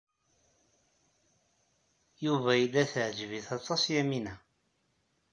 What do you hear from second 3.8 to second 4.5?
Yamina.